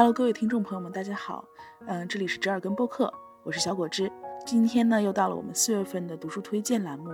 [0.00, 1.44] Hello，各位听众朋友们，大家好。
[1.86, 3.12] 嗯，这里是折耳根播客，
[3.42, 4.10] 我是小果汁。
[4.46, 7.10] 今天呢，又到了我们四月份的读书推荐栏目。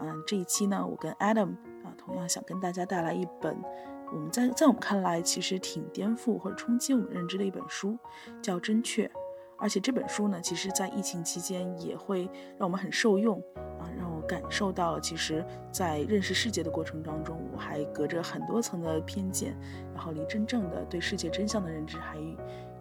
[0.00, 1.50] 嗯，这一期呢，我跟 Adam
[1.84, 3.56] 啊，同样想跟大家带来一本
[4.12, 7.96] 我们在在我们看来其实挺颠覆或者冲击我们认知的一本书，
[8.42, 9.06] 叫《真确》。
[9.56, 12.28] 而且这本书呢，其实在疫情期间也会
[12.58, 13.40] 让我们很受用
[13.78, 13.86] 啊，
[14.26, 19.56] 感受到了，其实在认识世界的过程当中，我还隔着很多层的偏见，
[19.94, 22.16] 然后离真正的对世界真相的认知还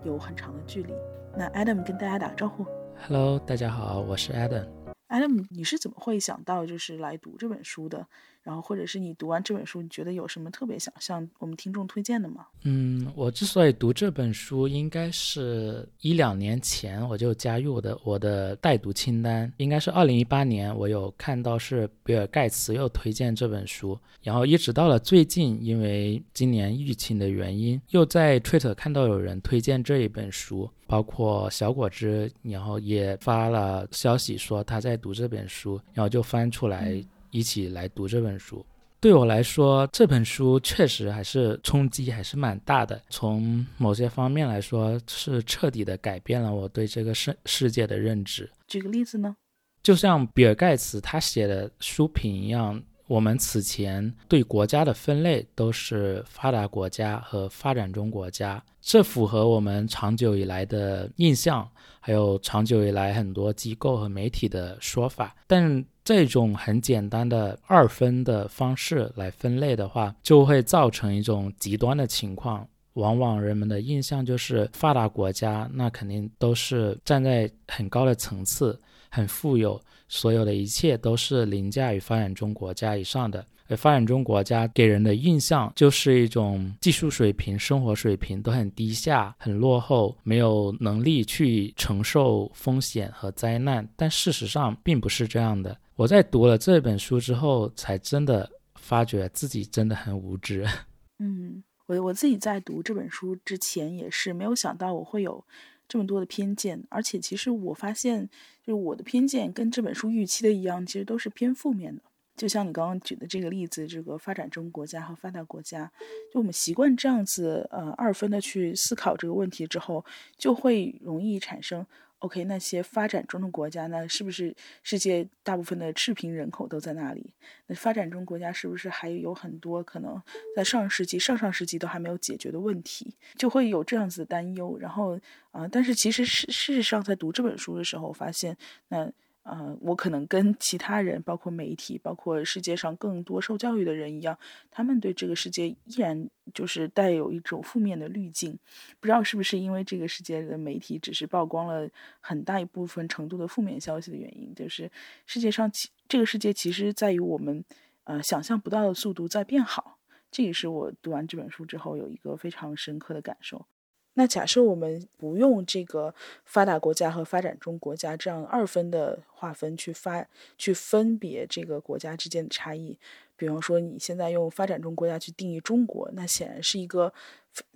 [0.04, 0.94] 有很长的距离。
[1.36, 2.66] 那 Adam 跟大家打个招呼
[3.08, 4.68] ，Hello，大家好，我是 Adam。
[5.10, 8.08] Adam，你是怎么会想到就是来读这本书的？
[8.44, 12.46] 然后，或者是你读完这本书，你觉得有什么特别想向我们听众推荐的吗？
[12.64, 37.02] 嗯，我之所以读这本书，应该是一两年前我就加入我的我的待读清单，应该是二零一八年，我有看到是比尔盖茨又推荐这本书，然后一直到了最近，因为今年疫情的原因，又在 Twitter 看到有人推荐这一本书，包括小果汁，然后也发了消息说他在读这本书，然后就翻出来。
[37.34, 38.64] 一起来读这本书，
[39.02, 43.02] 对我来说，这本书确实还是冲击还是蛮大的。
[43.10, 48.48] 从某些方面来说，是彻底的改变了我对这个世世界的认知。
[48.68, 49.36] 举个例子呢？
[49.82, 61.68] 就像比尔盖茨他写的书评一样，我们此前对国家的分类都是发达国家和发展中国家，这符合我们长久以来的印象，
[62.00, 65.84] 还有长久以来很多机构和媒体的说法，但。
[66.04, 72.68] 这种很简单的二分的方式来分类的话，就会造成一种极端的情况。
[72.94, 78.80] 往往人们的印象就是发达国家，那肯定都是站在很高的层次，
[79.10, 83.44] 很富有，所有的一切都是凌驾于发展中国家以上的。
[83.70, 93.88] 而发展中国家给人的印象就是一种技术水平、生活水平都很低下、很落后，没有能力去承受风险和灾难。
[93.96, 95.76] 但事实上并不是这样的。
[95.96, 100.66] 我在读了这本书之后，才真的发觉自己真的很无知。
[101.20, 105.46] 嗯，我我自己在读这本书之前也是没有想到我会有
[105.88, 108.28] 这么多的偏见，而且其实我发现，
[108.66, 112.02] 就是我的偏见跟这本书预期的一样，其实都是偏负面的。
[112.36, 115.92] 就像你刚刚举的这个例子，这个发展中国家和发达国家，
[116.34, 120.04] 就我们习惯这样子呃二分的去思考这个问题之后，
[120.36, 121.86] 就会容易产生
[122.24, 127.34] OK 那些发展中的国家，呢是不是世界大部分的赤贫人口都在那里？
[127.68, 130.22] 那发展中国家是不是还有很多可能
[130.56, 133.14] 在上世纪、上上世纪都还没有解决的问题？
[133.36, 134.78] 就会有这样子的担忧。
[134.80, 135.20] 然后
[135.52, 138.56] 啊，但是其实事事实上，在读这本书的时候，发现
[138.88, 139.12] 那。
[139.44, 144.38] 呃我可能跟其他人，包括媒体，包括世界上更多受教育的人一样，
[144.72, 148.58] 他们对这个世界依然就是带有一种负面的滤镜。
[149.00, 151.90] 不知道是不是因为这个世界的媒体只是曝光了
[152.20, 154.90] 很大一部分程度的负面消息的原因，就是
[155.26, 157.64] 世界上其这个世界其实在于我们
[158.06, 160.00] 呃想象不到的速度在变好。
[160.32, 163.68] 这也是我读完这本书之后有一个非常深刻的感受。
[164.16, 166.14] 那假设我们不用这个
[166.46, 170.26] 发达国家和发展中国家这样二分的划分去发
[170.58, 172.98] 去分别这个国家之间的差异，
[173.36, 177.12] 比方说你现在用发展中国家去定义中国，那显然是一个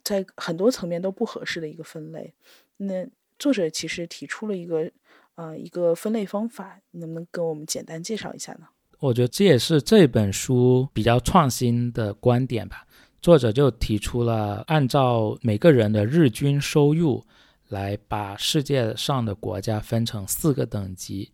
[0.03, 2.33] 在很多层面都不合适的一个分类。
[2.77, 3.07] 那
[3.39, 4.91] 作者其实提出了一个
[5.35, 8.67] 呃一个分类方法，能不能跟我们简单介绍一下呢？
[8.99, 12.86] 我觉得这也是这本书比较创新的观点吧。
[13.21, 17.25] 作者就提出了按照每个人的日均收入
[17.67, 21.29] 来把世界上的国家分成四个等级，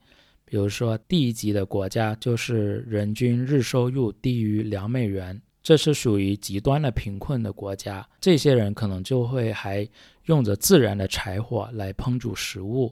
[0.46, 9.88] 比如说第一级的国家就是人均日收入低于两美元，这是属于极端的贫困的国家，这些人可能就会还
[10.26, 12.92] 用着自然的柴火来烹煮食物，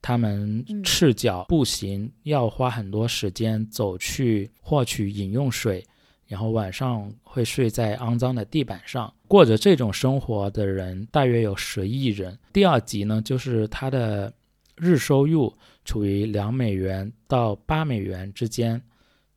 [0.00, 5.84] 他们赤脚步行，要花很多时间走去获取饮用水。
[6.26, 12.36] 然后晚上会睡在肮脏的地板上，过着这种生活的人大约有十亿人。
[12.52, 14.32] 第二级呢，就是他的
[14.76, 18.82] 日收入处于两美元到八美元之间。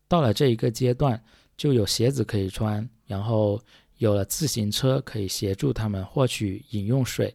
[0.07, 1.24] 到了这一个阶段，
[1.56, 3.62] 就有鞋子可以穿，然后
[3.97, 7.31] 有了自行车可以协助他们获取饮用水，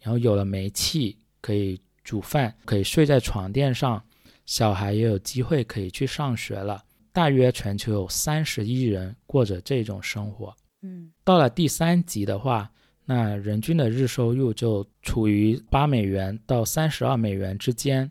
[0.00, 4.02] 然后有了煤气可以煮饭，可以睡在床垫上，
[4.44, 6.84] 小孩也有机会可以去上学了。
[7.12, 10.54] 大约全球有三十亿人过着这种生活。
[10.82, 12.70] 嗯，到了第三级的话，
[13.04, 18.10] 那人均的日收入就处于八美元到三十二美元之间。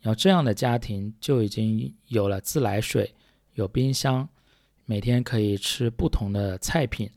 [0.00, 3.14] 然后这样的家庭就已经有了自来水，
[3.52, 4.26] 有冰箱，
[4.86, 7.08] 每天可以吃不同的菜品，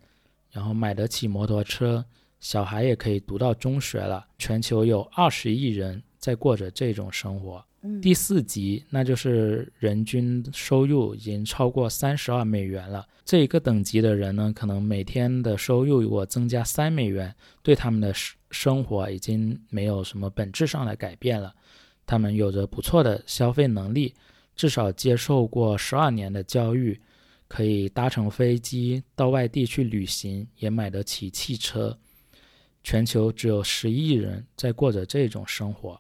[0.52, 2.06] 然后买得起摩托车，
[2.42, 4.28] 小孩也可以读到中学了。
[4.38, 7.66] 全球有二十亿人在过着这种生活。
[8.02, 13.06] 第四级，那就是人均收入已经超过三十二美元了。
[13.26, 21.54] 这一个等级的人呢，可能每天的收入如果增加三美元，对他们的生生活已经没有什么本质上的改变了。
[22.06, 24.14] 他们有着不错的消费能力，
[24.56, 27.00] 至少接受过十二年的教育，
[27.48, 31.98] 可以搭乘飞机到外地去旅行，也买得起汽车。
[32.84, 36.00] 全球只有十亿人在过着这种生活。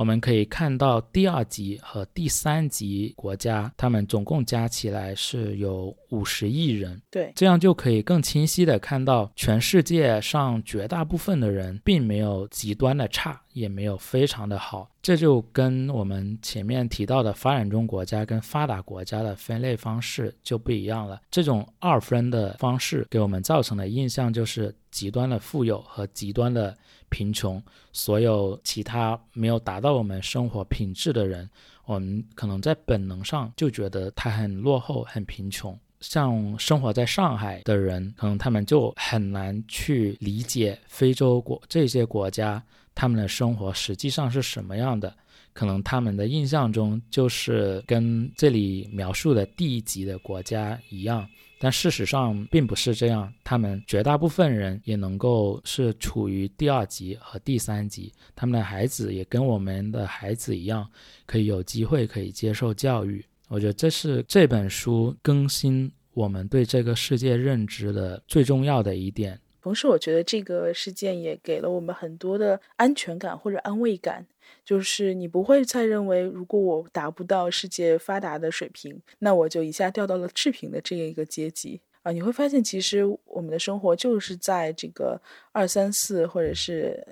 [0.00, 6.98] 我们可以看到第二级和第三级国家，他们总共加起来是有五十亿人。
[7.10, 14.90] 对，这样就可以更清晰的看到，全世界上绝大部分的人并没有极端的差，也没有非常的好。
[15.02, 21.20] 这就跟我们前面提到的发展中国家跟发达国家的分类方式就不一样了。
[21.30, 26.76] 这种二分的方式给我们造成的印象就是极端的富有和极端的。
[27.12, 27.60] 贫穷，
[27.92, 31.50] 所有其他没有达到我们生活品质的人，
[31.84, 35.76] 我们可能在本能上就觉得他很落后、很贫穷。
[35.98, 42.62] 像生活在上海的人，可能他们就很难去理解非洲国这些国家
[42.94, 45.14] 他们的生活实际上是什么样的。
[45.52, 51.28] 可能他们的印象中就是跟这里描述的第一级的国家一样。
[51.58, 60.88] 但事实上并不是这样，他们绝大部分人也能够是处于第二级和第三级，他们的孩子也跟我们的孩子一样，
[61.26, 63.22] 可以有机会可以接受教育。
[63.48, 69.38] 我觉得这是这本书更新我们对这个世界认知的最重要的一点。
[69.62, 74.26] 同时，我觉得这个事件也给了我们很多的安全感或者安慰感。
[74.64, 82.12] 就是你不会再认为，如果我达不到世界发达的水平，那我就一下掉到了赤贫的这样一个阶级啊！
[82.12, 85.20] 你会发现，其实我们的生活就是在这个
[85.52, 87.04] 二三四或者是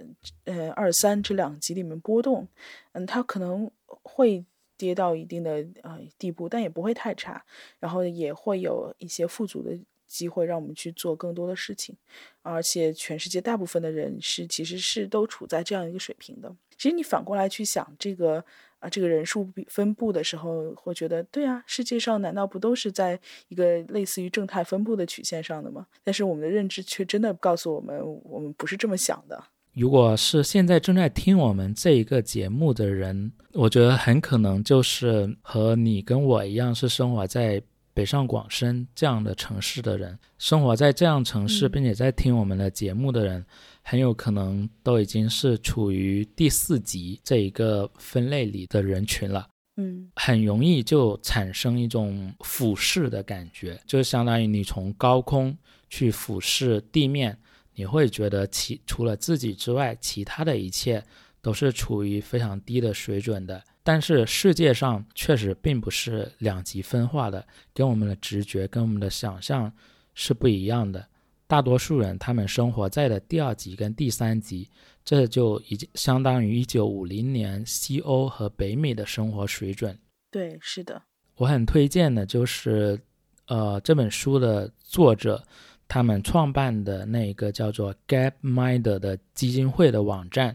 [0.44, 2.46] 呃二三这两级里面波动。
[2.92, 4.44] 嗯，它可能会
[4.76, 7.44] 跌到一定的呃地步，但也不会太差。
[7.78, 9.76] 然后也会有一些富足的
[10.08, 11.94] 机会，让我们去做更多的事情。
[12.42, 16.52] 而且，全世界大部分的人是其实是都处在这样一个水平的。
[16.76, 18.42] 其实你反过来去想这个
[18.78, 25.86] 啊，这个人数分布的时候，会觉得对啊，世界上难道不都是在一个类似于正态分布的曲线上的吗？
[26.02, 29.44] 但是我们的认知却真的告诉我们，我们不是这么想的。
[29.74, 37.62] 如果是现在正在听我们这一个节目的人，我觉得很可能就是和你跟我一样，是生活在
[37.98, 43.44] 北上广深这样的城市的人，生活在这样城市，并且在听我们的节目的人。
[43.82, 49.48] 很有可能都已经是处于第四级这一个分类里的人群了，
[49.78, 55.58] 嗯，很容易就产生一种俯视的感觉，就相当于你从高空
[55.90, 57.36] 去俯视地面，
[57.74, 61.02] 你会觉得其除了自己之外，其他的一切
[61.42, 63.60] 都是处于非常低的水准的。
[63.88, 67.42] 但是世界上确实并不是两极分化的，
[67.72, 69.72] 跟我们的直觉跟我们的想象
[70.12, 71.02] 是不一样的。
[71.46, 74.68] 大多数人他们生活在的第二级跟第三级，
[75.02, 79.98] 这就已经相当于一九五零年西欧和北美的生活水准。
[80.30, 81.00] 对，是的。
[81.36, 83.00] 我很推荐的就是，
[83.46, 85.42] 呃，这本书的作者
[85.88, 90.54] 他们创办的那个叫做 Gapminder 的基金会的网站，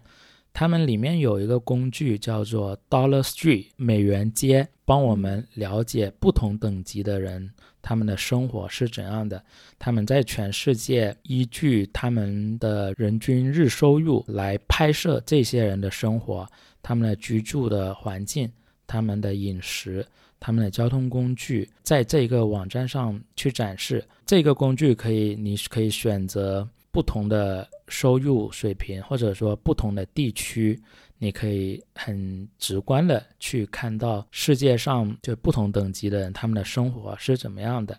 [0.53, 7.51] 他们里面有一个工具叫做 Dollar Street 美元街，帮我们了解不同等级的人。
[7.81, 9.43] 他们的生活是怎样的？
[9.77, 16.47] 他们在全世界依据他们的人均日收入来拍摄这些人的生活，
[16.81, 18.49] 他们的居住的环境、
[18.87, 20.05] 他们的饮食、
[20.39, 24.05] 他们的交通工具，在这个网站上去展示。
[24.25, 30.81] 这个工具可以，你可以选择不同的收入水平，或者说不同的地区。
[31.19, 37.97] 你可以很直观的去看到世界上就不同等级的人他们的生活是怎么样的。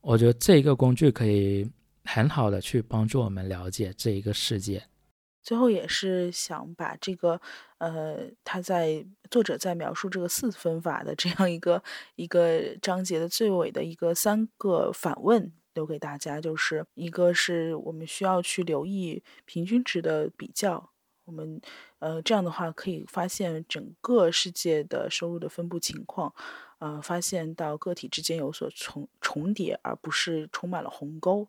[0.00, 1.70] 我觉得这个工具可以
[2.04, 4.82] 很好的去帮助我们了解这一个世界。
[5.42, 7.38] 最后也是想把这个，
[7.76, 11.82] 呃，他在作者在描述这个四分法的这样一个
[12.14, 20.90] 一个章节的最尾的一个三个反问留给大家，就是一个是我们需要去留意平均值的比较。
[21.24, 21.60] 我们，
[22.00, 26.34] 呃，这样的话可以发现整个世界的收入的分布情况，
[26.78, 31.46] 呃，发现到个体之间有所重重叠，而不是充满了鸿沟。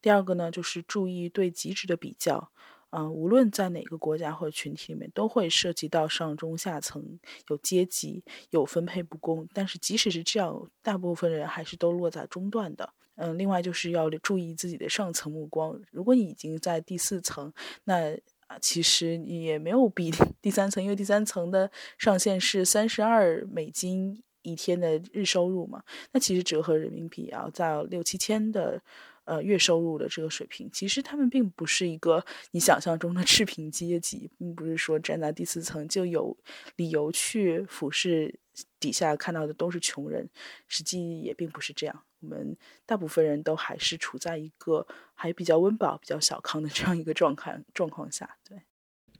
[0.00, 2.52] 第二个呢，就是注意对极值的比较，
[2.90, 9.46] 嗯，无论在哪个国家或者群体里面，都会涉及到上中下层，有阶级，有分配不公。
[9.52, 12.94] 但是即使是这样，大部分人还是都落在中段的。
[13.16, 15.80] 嗯，另外就是要注意自己的上层目光。
[15.90, 17.52] 如果你已经在第四层，
[17.84, 18.16] 那，
[18.60, 25.82] 其实也没有比 第三层，因为第三层的上限是三十二美金一天的日收入嘛。
[26.12, 28.80] 那其实折合人民币也要，在六七千的。
[29.26, 36.36] 呃，月收入的这个水平，其实他们并不是一个你想象中的赤贫阶级，并不是说站在第四层就有
[36.76, 38.38] 理由去俯视
[38.78, 40.30] 底下看到的都是穷人，
[40.68, 42.04] 实际也并不是这样。
[42.20, 42.56] 我们
[42.86, 48.36] 大部分人都还是处在一个还比较温饱、比较小康的这样一个状况状况下。
[48.48, 48.56] 对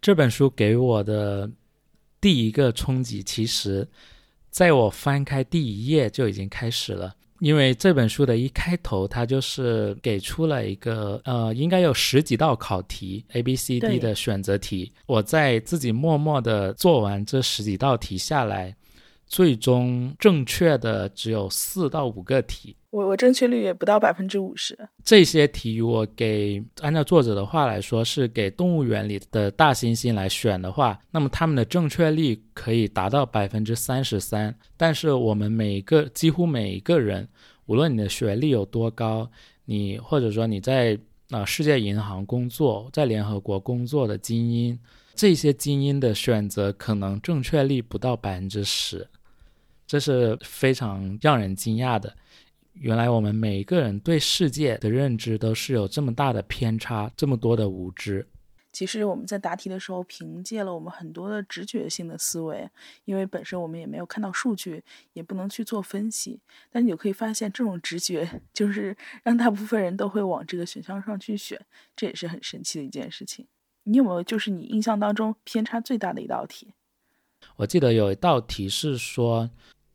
[0.01, 1.51] 这本书给我的
[2.21, 3.89] 第一个冲击，其实
[4.51, 7.17] 在我翻开第一页就已经开始了。
[7.41, 14.93] 因为这本书的一开头，它就是给出了一个呃，应该有十几道考题，A、B、C、D 的选择题。
[15.07, 18.75] 我在自己默默的做完这十几道题下来。
[19.27, 24.79] 最终正确的只有四到五个题，我我正确率也不到百分之五十。
[25.05, 34.55] 这些题我给按照作者的话来说，是给动物园里的大猩猩来选的话，那么他们的正确率可以达到百分之三十三。
[34.77, 37.29] 但是我们每个几乎每一个人，
[37.67, 39.29] 无论你的学历有多高，
[39.65, 40.97] 你或者说你在
[41.31, 44.79] 啊世界银行工作，在联合国工作的精英，
[45.17, 49.09] 这些精英的选择可能正确率不到百分之十。
[49.87, 52.15] 这是非常让人惊讶的。
[52.75, 58.29] 原来我们每一个人对世界的认知都是有这么大的偏差，这么多的无知。
[58.73, 62.69] 其实我们在答题的时候，凭借了我们很多的直觉性的思维，
[63.07, 66.41] 因为本身我们也没有看到数据，也不能去做分析。
[66.71, 71.59] 但你就可以发现，这种直觉就是让大部分人都会往这个选项上去选，
[71.97, 73.47] 这也是很神奇的一件事情。
[73.87, 76.75] 你有没有就是你印象当中偏差最大的一道题？
[77.57, 79.49] 我记得有一道题是说。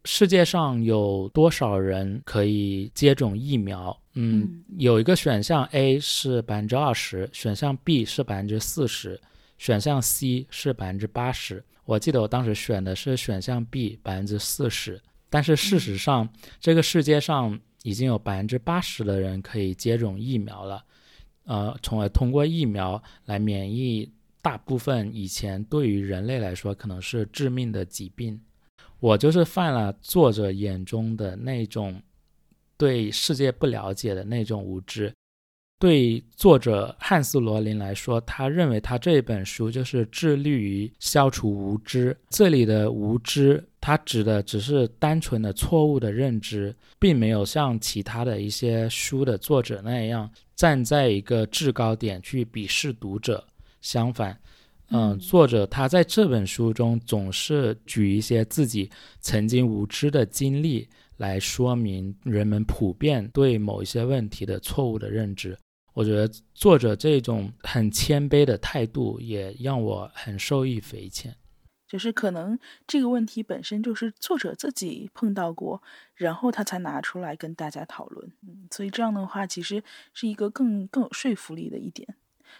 [0.03, 3.95] 世界上有多少人可以接种疫苗？
[4.15, 9.21] 嗯，有一个选项 A 是百分之二十，选项 B 是百分之四十，
[9.59, 11.63] 选项 C 是百分之八十。
[11.85, 16.27] 我记得我当时选的是选项 B 百分之四十，但是事实上，
[16.59, 20.83] 这个世界上已经有百分之八十的人可以接种疫苗了，
[21.45, 24.09] 呃，从而通过疫苗来免疫
[24.41, 28.39] 大部分以前对于人类来说可能是致命的疾病。
[28.99, 32.01] 我就是犯了作者眼中的那种
[32.77, 35.11] 对世界不了解的那种无知。
[35.79, 42.15] 对作者汉斯·罗林来说，他认为他这本书就是致力于消除无知。
[42.29, 50.29] 这里的无知，他指的只是单纯的错误的认知，并没有像其他的一些书的作者那样
[50.61, 53.43] 站在一个制高点去鄙视读者。
[53.81, 54.39] 相反。
[54.89, 58.87] 嗯，作者他在这本书中总是举一些自己
[59.21, 60.87] 曾经无知的经历
[61.17, 65.57] 来说明人们普遍对某一些问题的错误的认知。
[65.93, 71.35] 我觉得作者这种很谦卑的态度也让我很受益匪浅。
[71.91, 72.57] 就是可能
[72.87, 75.83] 这个问题本身就是作者自己碰到过，
[76.15, 78.31] 然后他才拿出来跟大家讨论。
[78.47, 79.83] 嗯，所以这样的话其实
[80.13, 82.15] 是一个更更有说服力的一点。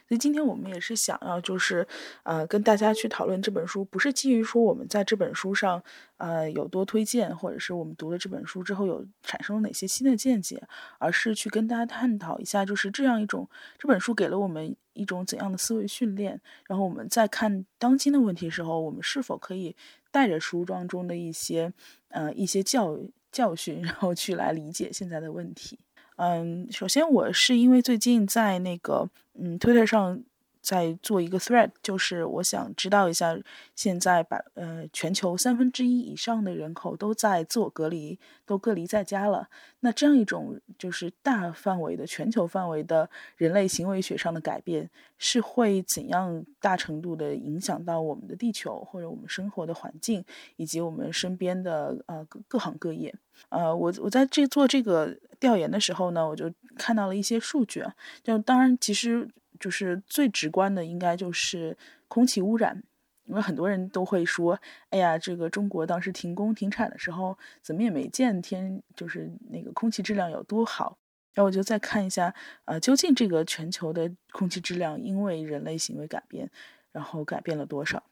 [0.08, 1.88] 所以今天我们也是想要，就是，
[2.24, 5.82] 呃，跟大家去讨论这本书，不是基于说我们在这本书上，
[6.18, 10.62] 呃，有多推荐，或者是我们读了这本书之后有产生了哪些新的见解，
[10.98, 19.76] 而是去跟大家探讨一下，就是这样一种这本书给了我们一种怎样的思维训练，然后我们在看当今的问题时候，我们是否可以
[20.12, 21.72] 带着书当中的一些，
[22.10, 23.00] 呃，一些教
[23.32, 25.80] 教训，然后去来理解现在的问题。
[26.18, 30.22] 嗯，首先我是因为最近在那个嗯，Twitter 上
[30.62, 33.38] 在做一个 thread，就是我想知道一下，
[33.76, 39.50] 现在把呃全球三分之一以上的人口都在自我隔离，都隔离在家了。
[39.80, 50.24] 那这样一种就是大范围的全球范围的人类行为学上的改变，是会怎样大程度的影响到我们的地球或者我们生活的环境，
[50.58, 53.14] 以及我们身边的呃各各行各业？
[53.50, 57.84] 呃，我我在这做这个调研的时候呢，我就看到了一些数据。
[58.24, 59.28] 就当然，其实
[59.62, 61.78] 就是最直观的，应该就是
[62.10, 62.84] 空气污染。
[63.26, 70.98] 因为很多人都会说：“哎呀，这个中国当时停工停产的时候，怎么也没见天，就是那个空气质量有多好。”
[71.36, 76.52] 那我就再看一下，呃，究竟这个全球的空气质量因为人类行为改变，
[76.92, 78.04] 然后改变了多少？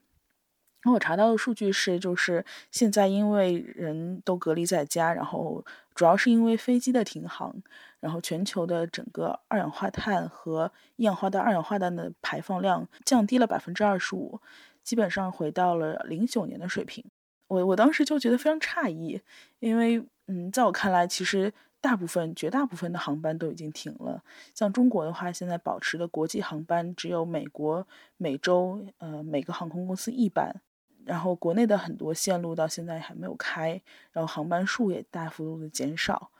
[0.84, 5.62] 那我查到的数据是，就是现在因为人都隔离在家，然后
[5.94, 7.62] 主要是因为飞机的停航，
[8.00, 14.40] 然后全球的整个二氧化碳和一氧化氮、二氧化氮的排放量降低了百分之二十五，
[14.82, 17.04] 基本上回到了零九年的水平。
[17.46, 19.20] 我我当时就觉得非常诧异，
[19.58, 24.22] 因为嗯，在我看来，其实大部分、绝大部分的航班都已经停了。
[24.54, 30.60] 像中国的话，现在保持的国际航班只有美国每周呃每个航空公司一班。
[31.06, 33.80] 然后国内的很多线路到现在还没有开，
[34.12, 36.30] 然后航班数也大幅度的减少，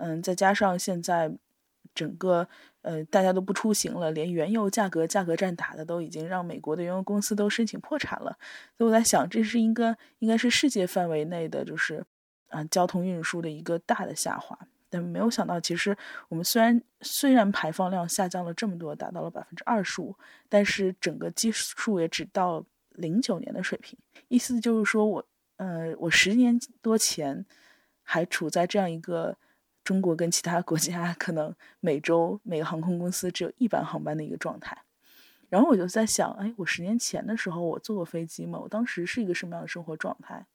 [0.00, 1.32] 嗯，再加上现在
[1.94, 2.48] 整个
[2.82, 8.36] 呃大家都不出行了，连原油价格价格战打的都已经让美国的原油公司都申请破产了，
[8.76, 12.04] 所以我在想，这是应该应该是世界范围内的就是
[12.48, 15.96] 啊交通运输的一个大的下滑，但没有想到，其实
[16.28, 20.16] 我们虽然虽然排放量下降了这么多，达到了百分之二十五，
[20.48, 22.64] 但是整个基数也只到。
[22.94, 23.96] 零九年的水平，
[24.28, 25.24] 意思就是说我，
[25.56, 27.46] 呃，我十年多前
[28.02, 29.38] 还处在这样一个
[29.84, 34.76] 中国跟其他国家可能每周每个航空公司只有一班航班的一个状态。
[35.48, 38.58] 然后我就在想，哎，我十年前的时候我坐过飞机吗？
[38.58, 40.46] 我当时是一个什么样的生活状态？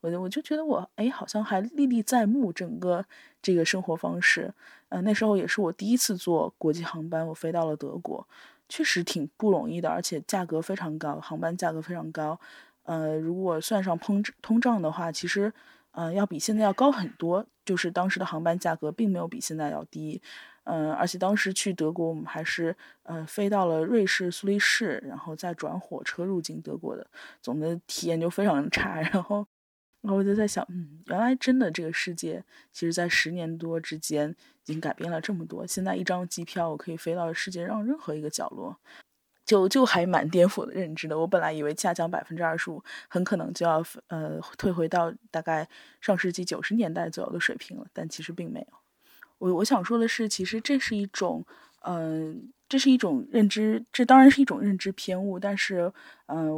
[0.00, 3.04] 我就我就觉得我，哎，好像还历历在目，整个
[3.42, 4.54] 这个生活方式。
[4.88, 8.26] 呃，那时候也是我第一次坐国际航班，我飞到了德国。
[8.70, 12.38] 确实挺不容易的，而且价格非常高，航班价格非常高。
[12.84, 15.52] 呃，如果算上通通胀的话，其实，
[15.92, 17.46] 呃，要比现在要高很多。
[17.64, 20.22] 就是当时的航班价格并没有比现在要低。
[20.64, 27.06] 嗯，而且当时去德国，我们还是呃飞到了瑞士苏黎世，然后再转火车入境德国的，
[27.42, 29.00] 总的体验就非常差。
[29.12, 29.46] 然后。
[30.00, 35.66] 然后我就在想，嗯，原来真的这个世界，其实在十年多之间已经改变了这么多。
[35.66, 38.78] 现在一张机票，我可以飞到世界上任何一个角落，
[39.48, 41.18] 就就还蛮颠覆的认知的。
[41.18, 45.66] 我本来以为下降百分之二十五，很可能就要呃退回到大概
[46.02, 48.66] 上世纪九十年代左右的水平了，但其实并没有。
[49.38, 51.42] 我我想说的是，其实这是一种，
[51.80, 55.38] 嗯，这是一种认知，这当然是一种认知偏误。
[55.38, 55.90] 但是，
[56.26, 56.52] 嗯，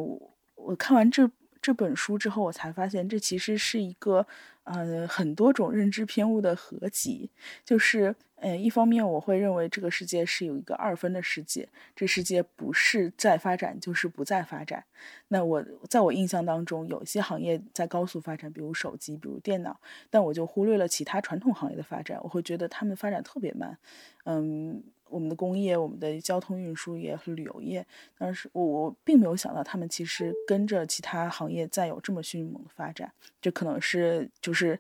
[0.57, 1.31] 我看完这。
[1.63, 4.27] 这本书之后，我才发现这其实是一个，
[4.65, 7.31] 呃，很多种认知偏误的合集。
[7.65, 14.85] 就是，呃，一方面我会认为这个世界是有一个二分的世界，这世界不是在发展就是不再发展。
[15.29, 22.19] 那我在我印象当中，有些行业在高速发展，比如手机，比如电脑，但我就忽略了其他传统行业的发展。
[22.23, 23.77] 我会觉得他们发展特别慢，
[24.25, 24.83] 嗯。
[25.11, 27.85] 我们的工业、我们的交通运输业和旅游业，
[28.17, 34.79] 但是我我并没有想到他们其实跟着其他行业再有这么迅猛的发展，这可能是就是，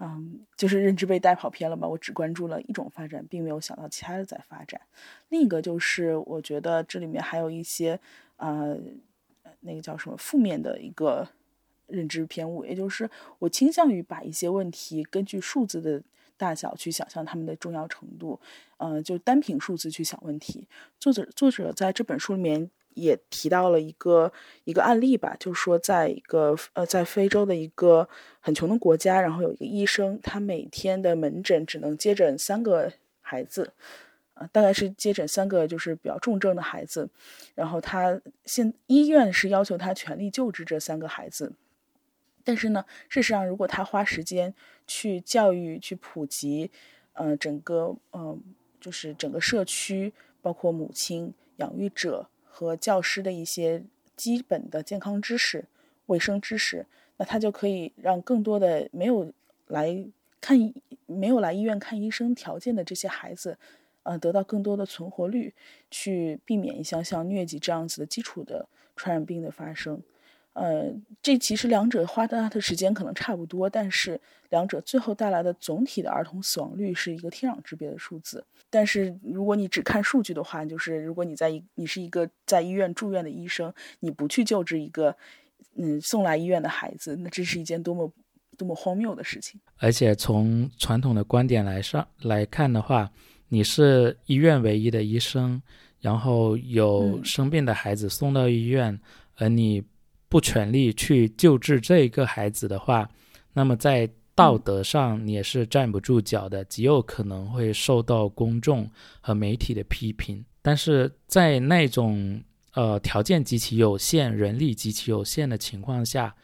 [0.00, 1.86] 嗯，就是认知被带跑偏了吧。
[1.86, 4.80] 我只关注了一种发展，并没有想到其他的在发展。
[5.28, 7.98] 另一个就是我觉得这里面还有一些
[8.36, 8.76] 呃，
[9.60, 11.28] 那个叫什么负面的一个
[11.86, 16.02] 认知偏误，也就是我倾向于把一些问题根据数字的。
[16.38, 18.40] 大小去想象它们的重要程度，
[18.78, 20.66] 嗯，就单凭数字去想问题。
[20.98, 24.32] 作者作者在这本书里面也提到了一个
[24.64, 28.08] 一个案例吧，就是说在一个呃在非洲的一个
[28.40, 33.72] 很穷的国家，然后有一个医生，他每天的门诊只能接诊三个孩子，
[34.34, 37.08] 呃，大概是接诊三个就是比较重症的孩子，
[37.54, 41.52] 然后他现医院是要求他全力救治这三个孩子。
[42.48, 44.54] 但是呢，事实上，如果他花时间
[44.86, 46.70] 去教育、去普及，
[47.12, 48.38] 呃，整个，呃，
[48.80, 53.82] 就是整个社区，包括母亲、养育者和教师的一些
[54.16, 55.66] 基本的健康知识、
[56.06, 56.86] 卫生知识，
[57.18, 59.30] 那他就可以让更多的没有
[59.66, 60.06] 来
[60.40, 60.72] 看、
[61.04, 63.58] 没有来医院看医生条件的这些孩子，
[64.04, 65.52] 呃，得到更多的存活率，
[65.90, 70.02] 去避免一项像疟疾这样子的基础的传染病的发生。
[70.60, 70.92] 呃，
[71.22, 78.44] 这其实两者花的的时间可能差不多，但是两者最后带来的总体的儿童死亡率是一个天壤之别的数字。
[78.68, 85.16] 但是如果你只看数据的话，就是如果你在一你是一个在医院住院的医生，你不去救治一个
[85.76, 88.12] 嗯送来医院的孩子，那这是一件多么
[88.56, 89.60] 多么荒谬的事情。
[89.76, 93.08] 而且从传统的观点来上来看的话，
[93.48, 95.62] 你是医院唯一的医生，
[96.00, 98.98] 然后有生病的孩子送到医院，
[99.36, 99.84] 而你。
[100.28, 103.08] 不全力去救治这个孩子的话，
[103.54, 108.88] 那么在道德上你也是站不住脚的，极有可能会受到公众
[109.20, 110.44] 和媒体的批评。
[110.60, 112.40] 但是在那种
[112.74, 116.34] 呃条件极其有限、人力极其有限的情况下，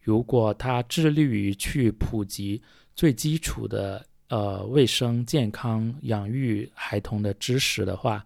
[0.00, 2.62] 如果他致力于去普及
[2.94, 8.24] 最基础的呃卫生健康养育孩童的知识的话，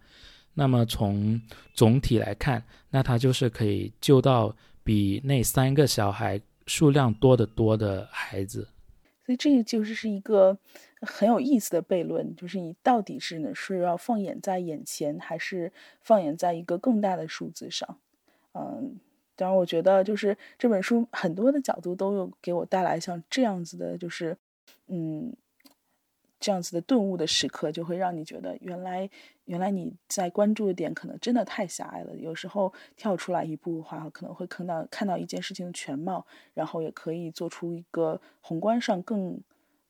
[0.53, 1.41] 那么从
[1.73, 4.55] 总体来看，那他就是可以救到。
[4.87, 8.69] 比那三个小孩数量多得多的孩子。
[9.25, 10.57] 所以这个就是是一个
[11.01, 17.99] 很有意思的悖论，就是你到底是呢是要放眼在眼前，还是放眼在一个更大的数字上？
[18.53, 18.97] 嗯，
[19.35, 24.37] 当然，我觉得就是这本书很多的角度都有给我带来像这样子的，就是
[24.87, 25.35] 嗯。
[26.39, 29.09] 这样子的顿悟的时刻，就会让你觉得，原来
[29.47, 32.15] 原来你在关注的点可能真的太狭隘了。
[32.15, 39.41] 有时候跳出来一步的话，可能会看到看到一件事情的全貌，然后也可以做出一个宏观上更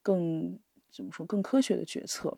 [0.02, 0.58] 更
[0.90, 2.38] 怎么说更科学的决策。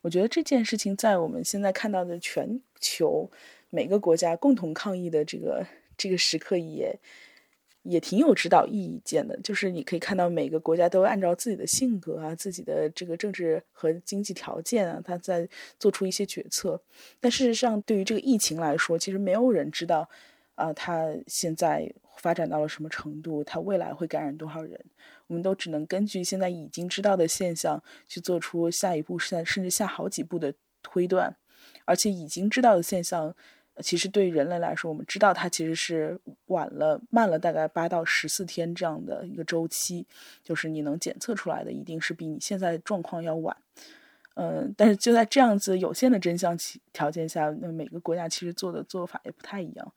[0.00, 3.30] 我觉得这件事情在我们现在看到的全球
[3.70, 6.64] 每个国家共同抗疫的这个这个时刻也。
[6.74, 6.98] 也
[7.82, 15.48] 也挺有指导意义见的，就是你可以看到每个国家都按照自己的性格啊、自己的这个政治和经济条件啊，他在
[15.80, 16.80] 做出一些决策。
[17.18, 20.08] 但事实上，对于这个疫情来说，其实没有人知道，
[20.54, 24.80] 啊，它现在发展到了什么程度，它未来会感染多少人。
[25.26, 31.36] 我们都只能根据现在已经知道的现象去做出下一步、甚甚至下好几步的推断，
[31.84, 33.34] 而且已经知道的现象。
[33.80, 40.06] 其实对于人类来说，我们知道它其实是晚了、慢了大概八到十四天这样的一个周期，
[40.44, 43.56] 就是你能检测出来的一定是比你现在状况要晚。
[44.34, 46.56] 嗯，但是就在这样子有限的真相
[46.92, 49.92] 条件下，那每个国家其实做的做法也不太一样，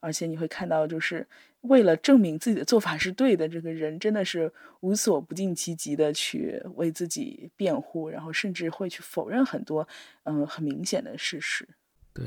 [0.00, 1.26] 而且你会看到，就是
[1.62, 9.86] 为了证明自己的做法是对的，这个人真的是无所不尽其极的去为自己辩护，然后甚至会去否认很多
[10.24, 11.68] 嗯很明显的事实。
[12.12, 12.24] 对。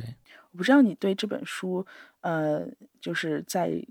[0.51, 1.85] 我不知道你对这本书，
[2.21, 2.67] 呃，
[2.99, 3.81] 就是在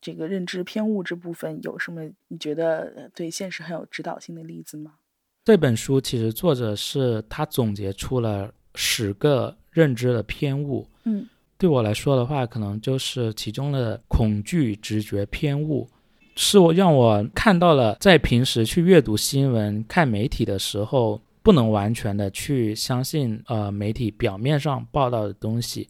[0.00, 4.94] 这个认知偏误这部分有什么你觉得对现实很有指导性的例子吗？
[5.44, 10.86] 这本书其实作者是他总结出了十个认知的偏误。
[11.04, 11.26] 嗯，
[11.56, 15.88] 对我来说的话，可能就是其中的恐惧直觉偏误，
[16.36, 25.88] 是我让我看到了在平时去阅读新闻、看媒体的时候，不能完全的去相信呃媒体表面上报道的东西。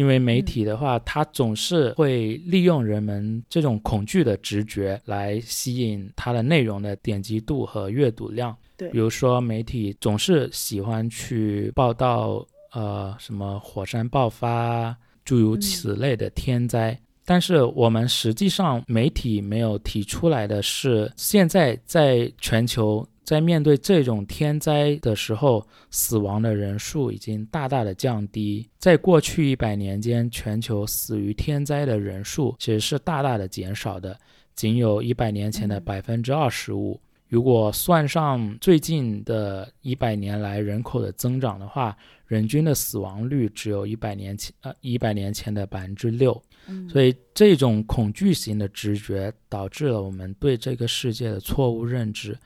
[0.00, 8.56] 因为媒体的话，它总是会利用人们这种恐惧的直觉来吸引它的内容的点击度和阅读量。
[8.78, 16.98] 对，比如说媒体总是喜欢去报道，呃，什么火山爆发，诸如此类的天灾。
[17.26, 23.06] 但是我们实际上媒体没有提出来的是，现在在全球。
[23.30, 28.68] 在面对这种天灾的时候，死亡的人数已经大大的降低。
[28.76, 34.18] 在过去一百年间，全球死于天灾的人数其实是大大的减少的，
[34.56, 37.00] 仅有一百年前的百分之二十五。
[37.28, 46.42] 如果算上最近的一百年来人口的增长的话，人均的死亡率只有一百年前呃一百年前的百分之六。
[46.88, 52.36] 所以这种恐惧型的直觉导致了我们对这个世界的错误认知。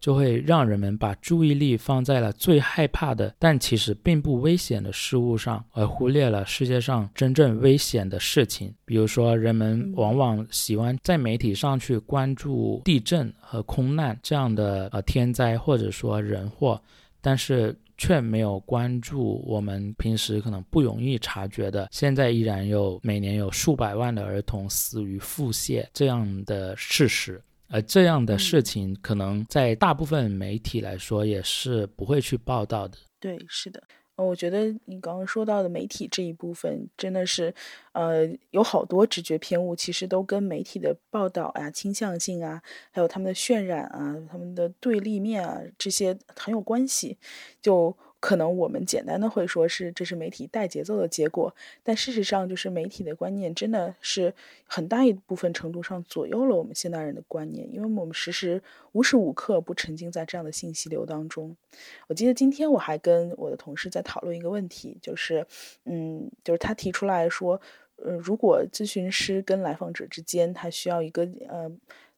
[0.00, 8.72] 就会让人们把注意力放在了最害怕的，但其实并不危险的事物上，而忽略了世界上真正危险的事情。
[8.84, 16.80] 比如说，人们往往喜欢在媒体上去关注地震和空难这样的呃天灾或者说人祸，
[17.20, 27.42] 但是却没有关注我们平时可能不容易察觉的，现在依然有每年有数百万的儿童死于腹泻这样的事实。
[27.68, 32.96] 而这样的事情，可能在大部分媒体来说也是不会去报道的。
[33.20, 33.82] 对，是的，
[34.16, 37.54] 我觉得你刚刚说到的媒体这一部分，真的是，
[37.92, 47.18] 呃，有好多直觉偏误，其实都跟媒体的报道啊、倾向性啊，还有他们的渲染啊、他们的对立面啊，这些很有关系。
[47.60, 58.60] 就可能我们简单的会说是这是媒体带节奏的结果，但事实上就是媒体的观念真的是很大一部分程度上左右了我们现代人的观念，因为我们时时
[58.92, 61.56] 无时无刻不沉浸在这样的信息流当中。
[62.08, 65.46] 我记得今天我还跟我的同事在讨论一个问题，就是，
[65.84, 67.60] 嗯，就是他提出来说，
[67.96, 71.70] 呃，如果咨询师跟来访者之间他需要一个呃。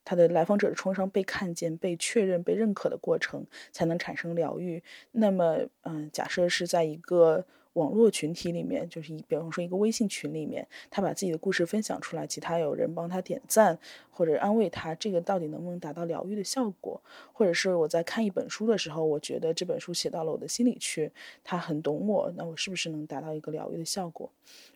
[0.05, 4.83] 他的来访者的创伤被看见、被确认、被认可的过程，才能产生疗愈。
[5.13, 7.45] 那么，嗯，假设是在一个。
[7.75, 13.79] 网络群体里面，就是一，比方说一个微信群里面，他把自己的故事分享出来，其他有人帮他点赞
[14.11, 17.01] 或者安慰他，这个到底能不能达到疗愈的效果？
[17.33, 21.11] 或者是我在看一本书的时候，我觉得这本书写到了我的心里去，
[21.45, 24.29] 他很懂我，那我是不是能达到一个疗愈的效果？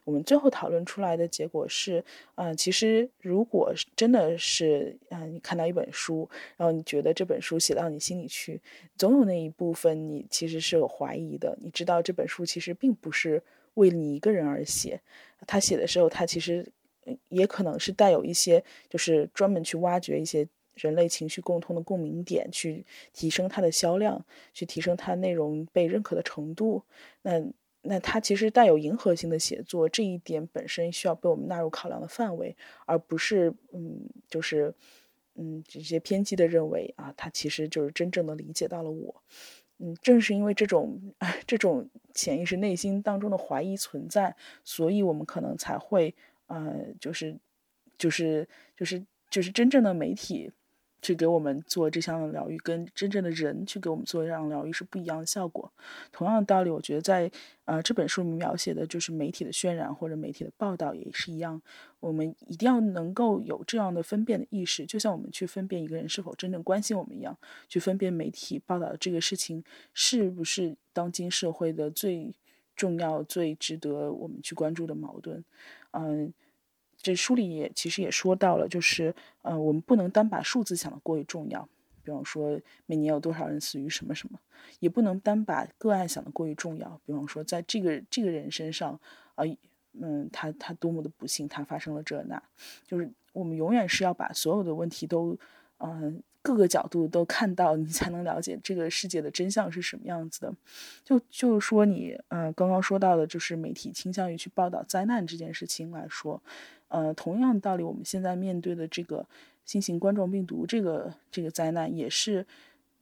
[0.04, 2.04] 我们最后讨论出来的结果是，
[2.36, 8.60] 嗯，其实如果真的是，嗯，你看到一本书，然后你觉得这本书写到你心里去，
[8.96, 12.72] 总有那一部分你其实是有怀疑的，你知道这本书其实。
[12.84, 13.42] 并不是
[13.74, 15.00] 为你一个人而写，
[15.46, 16.70] 他写的时候，他其实
[17.30, 26.82] 也可能是带有一些，就是专门去挖掘一些人类情绪共通的共鸣点，去提升它的销量，去提升它内容被认可的程度。
[27.22, 27.42] 那
[27.80, 34.74] 那它其实带有迎合性的写作，这一点本身需要被我们纳入考量的范围，而不是嗯，就是
[35.36, 39.22] 嗯这些偏激的认为啊，他其实就是真正的理解到了我。
[39.78, 41.14] 嗯，正是因为这种
[41.46, 46.14] 这种潜意识内心当中的怀疑存在，所以我们可能才会。
[46.46, 47.34] 呃，就是，
[47.96, 50.52] 就是，就是，就是真正的媒体
[51.04, 55.70] 去给我们做这项疗愈，跟真正的人去给我们做这样疗愈是不一样的效果。
[56.10, 57.30] 同样的道理，我觉得在
[57.66, 61.60] 呃这本书里面描写的就是媒体的渲染或者媒体的报道也是一样。
[62.00, 67.36] 我们一定要能够有这样的分辨的意识，就像我们去分辨一个人是否真正关心我们一样，
[67.68, 69.62] 去分辨媒体报道的这个事情
[69.92, 72.34] 是不是当今社会的最
[72.74, 75.44] 重要、最值得我们去关注的矛盾。
[75.92, 76.32] 嗯，
[77.04, 81.68] 这书里也其实也说到了，就是呃，我们不能单把数字想得过于重要，
[82.02, 84.40] 比方说每年有多少人死于什么什么，
[84.80, 88.98] 也不能单把个案想得过于重要，比方说在这个这个人身上，
[89.34, 89.44] 啊，
[90.00, 92.42] 嗯，他他多么的不幸，他发生了这那，
[92.86, 95.38] 就是我们永远是要把所有的问题都，
[95.76, 96.22] 嗯。
[96.46, 100.54] 各个角度都看到，你才能了解这个世界的真相是什么样子的。
[101.02, 106.42] 就就是说，你呃刚刚说到的，就是媒体倾向于去报道灾难这件事情来说，
[106.88, 109.26] 呃，同样道理，我们现在面对的这个
[109.64, 112.46] 新型冠状病毒这个这个灾难，也是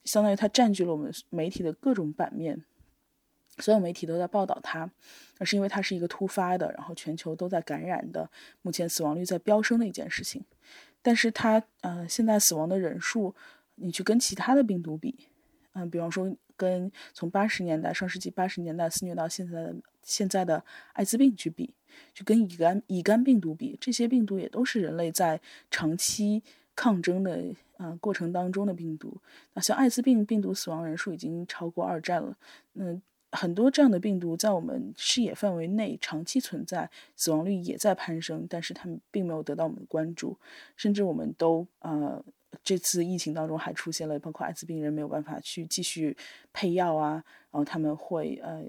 [0.05, 2.65] 相当于它占据了我们媒体的各种版面，
[3.59, 4.91] 所有媒体都在报道它，
[5.39, 8.31] 那是因为它是一个突发的，然后全球都在感染的，
[8.63, 10.45] 目前死亡率在飙升的一件事情。
[11.03, 13.35] 但是它，呃，现在死亡的人数，
[13.75, 15.29] 你去跟其他的病毒比，
[15.73, 21.75] 嗯，比方说跟从八十年代上世纪八十年代肆虐到现在的现在的艾滋病去比，
[22.13, 26.43] 就跟乙肝乙肝病毒比，这些病毒也都是人类在长期
[26.75, 27.45] 抗争的
[27.79, 29.17] 呃过程当中的病毒。
[29.55, 32.37] 那像艾滋病病毒死亡人数已经超过二战了，
[32.75, 33.03] 嗯。
[33.35, 40.37] 很多这样的病毒在我们视野范围内长期存在，死亡率也在攀升，但是他们并没有得到我们的关注，
[40.77, 42.23] 甚至我们都呃
[42.63, 46.17] 这次疫情当中还出现了包括艾滋病人没有办法去继续
[46.53, 47.13] 配药啊，
[47.51, 48.63] 然后他们会呃。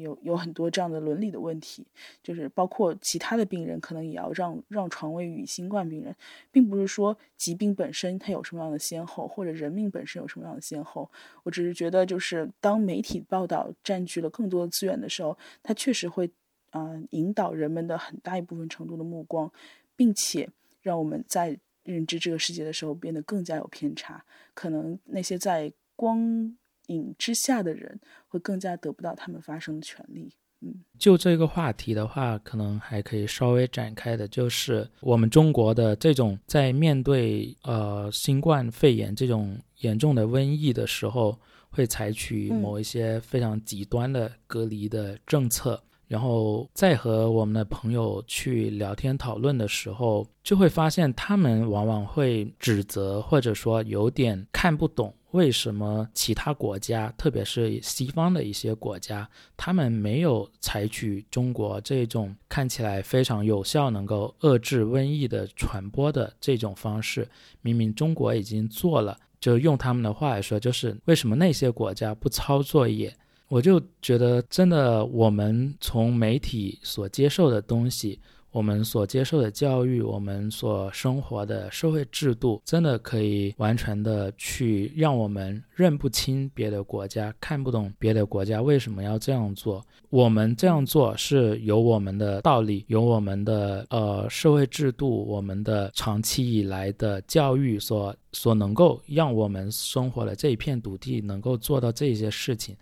[0.00, 1.86] 有有很多这样的伦理的问题，
[2.20, 6.12] 就是包括其他的病人可能也要让让床位与新冠病人，
[6.50, 11.08] 并不是说疾病本身它有什么样的先后，或者人命本身有什么样的先后。
[11.44, 16.28] 我只是觉得，就是当媒体报道占据了更多的资源的时候，它确实会
[16.72, 19.48] 嗯引导人们的很大一部分程度的目光，
[19.94, 20.48] 并且
[20.82, 24.22] 让我们在认知这个世界的时候变得更加有偏差。
[24.52, 26.54] 可能那些在光。
[26.88, 30.32] 影之下的人会更加得不到他们发声的权利。
[30.60, 41.36] 嗯，就这个话题的话，可能还可以稍微展开的，就是我们中国的这种在面对呃新冠肺炎这种严重的瘟疫的时候，
[41.70, 45.82] 会采取某一些非常极端的隔离的政策。
[46.08, 55.12] 然后再和我们的朋友去聊天讨论的时候，就会发现他们往往会指责或者说有点看不懂。
[55.32, 67.28] 为什么其他国家，特别是西方的一些国家，他们没有采取中国这种看起来非常有效、能够遏制瘟疫的传播的这种方式？
[67.60, 73.14] 明明中国已经做了，就用他们的话来说，就是为什么那些国家不抄作业？
[73.48, 78.18] 我就觉得，真的，我们从媒体所接受的东西。
[78.52, 89.84] 我们所接受的教育，我们所生活的社会制度，真的可以完全的去让我们认不清别的国家，看不懂别的国家为什么要这样做。
[90.08, 102.74] 我们这样做是有我们的道理，有我们的呃社会制度，我们的长期以来的教育所所能够让我们生活的这一片土地能够做到这些事情。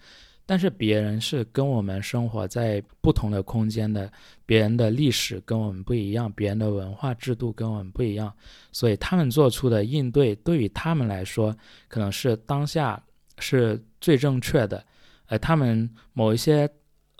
[0.46, 4.10] 但是别人是跟我们生活在不同的空间的，
[4.44, 8.32] 别人的历史跟我们不一样，别人的文化制度跟我们不一样，
[8.70, 11.56] 所以他们做出的应对对于他们来说
[11.88, 13.02] 可能是当下
[13.38, 14.84] 是最正确的，
[15.26, 16.68] 而他们某一些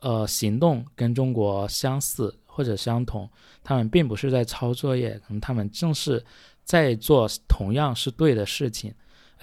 [0.03, 3.29] 呃行动跟中国相似或者相同，
[3.63, 6.23] 他们并不是在抄作业，可能他们正是
[6.63, 8.95] 在做同样是对的事情。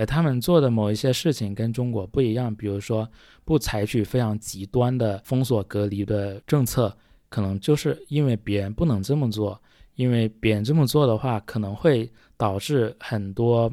[0.05, 3.09] 他们做的某一些事情跟中国不一样，比如说
[3.43, 6.95] 不采取非常极端的封锁隔离的政策，
[7.29, 9.61] 可能就是因为别人不能这么做，
[9.95, 13.71] 因为别人这么做的话，可能会导致很多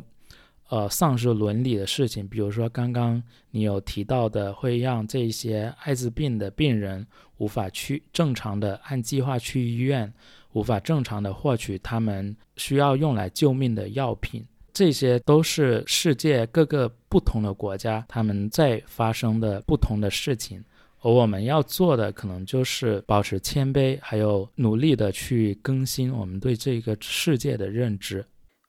[0.68, 7.06] 呃丧失伦理的事情，比如说刚刚你有提到的，会让这些艾滋病的病人
[7.38, 10.12] 无法去正常的按计划去医院，
[10.52, 14.44] 无法正常的获取他们需要用来救命的药品。
[14.78, 20.64] 这些都是世界各个不同的国家他们在发生的不同的事情，
[21.00, 28.24] 而我们要做的可能就是保持谦卑，还有努力的去更新我们对这个世界的认知。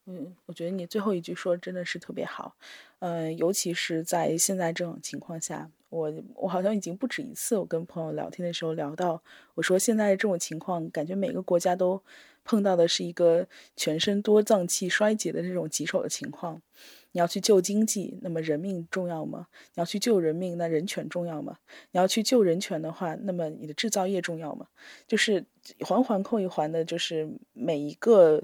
[0.07, 2.55] 嗯，我觉得你最后一句说真的是特别好，
[3.01, 9.21] 嗯，尤其是在现在这种情况下，我我好像已经不止一次我跟朋友聊天的时候聊到，
[9.53, 12.01] 我说现在这种情况，感觉每个国家都
[12.49, 16.59] 碰到的是一个全身多脏器衰竭的这种棘手的情况。
[17.11, 19.45] 你要去救经济，那么人命重要吗？
[19.75, 21.59] 你要去救人命，那人权重要吗？
[21.91, 24.65] 你要去救人权的话，那么你的制造业重要吗？
[25.07, 25.45] 就是
[25.81, 28.43] 环环扣一环的，就是每一个。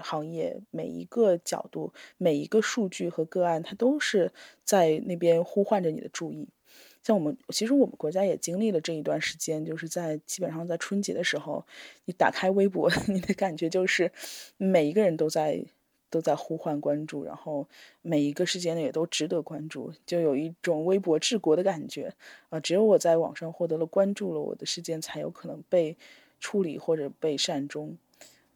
[0.00, 6.48] 行业每一个角度、每一个数据和个案，它都是在那边呼唤着你的注意。
[7.02, 11.64] 像我们，其实我们国家也经历了这一段时间，就是在基本上在春节的时候，
[12.04, 14.12] 你打开微博， 你的感觉就是
[14.56, 15.64] 每一个人都在
[16.10, 17.66] 都在呼唤关注，然后
[18.02, 22.14] 每一个事件呢也都值得关注，就有一种微博治国的感觉
[22.50, 22.58] 啊！
[22.60, 25.96] 只有我在网上获得了关注了，我的事件才有可能被
[26.40, 27.96] 处理或者被善终。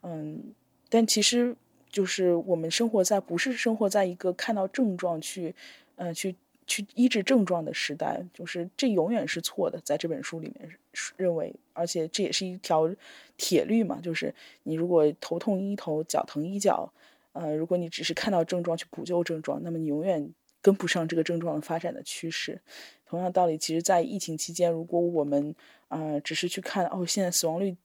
[0.03, 0.55] 嗯。
[0.89, 1.57] 但其实，
[1.91, 5.55] 就是我们生活在不是生活在一个看到症状去，
[5.97, 9.81] 呃，去去医治症状的时代，就是这永远是错的。
[9.85, 10.71] 在这本书里面
[11.17, 12.89] 认为，而且这也是一条
[13.37, 16.93] 铁律嘛，就是你如果头痛医头，脚疼医脚，
[17.33, 22.61] 呃，如果你只是看到症状去补救症状，那么你永远跟不上这个症状的发展的趋势。
[23.07, 25.55] 同样道理，其实，在疫情期间，如果我们
[25.89, 27.77] 啊，只是去看哦，现在死亡率。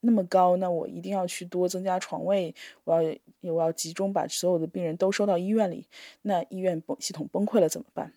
[0.00, 5.84] 那么高，那我一定要去多增加床位，我要我要集中把所有的病人都收到医院里，
[6.22, 8.12] 那医院崩系统崩溃了怎么办？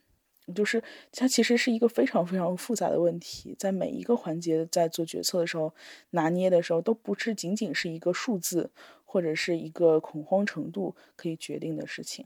[0.53, 0.81] 就是
[1.11, 5.73] 它其实是一个非常非常复杂的问题，在每一个环节在做决策的时候
[6.11, 8.71] 拿捏的时候，都不是仅仅是一个数字
[9.05, 12.25] 或者是一个恐慌程度可以决定的事情。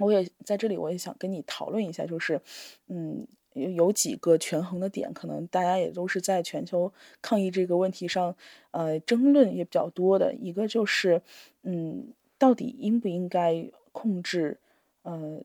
[0.00, 2.40] 我也在这里，我也想跟你讨论一下，就是
[2.88, 3.26] 嗯。
[3.54, 6.92] 有有几个权衡的点，可能大家也都是在全球
[7.22, 8.34] 抗疫这个问题上，
[8.72, 10.34] 呃，争论也比较多的。
[10.34, 11.22] 一个就是，
[11.62, 14.58] 嗯，到底应不应该控制，
[15.02, 15.40] 呃，